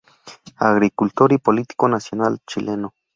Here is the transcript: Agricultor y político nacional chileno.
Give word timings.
Agricultor 0.57 1.31
y 1.31 1.37
político 1.37 1.87
nacional 1.87 2.39
chileno. 2.47 2.95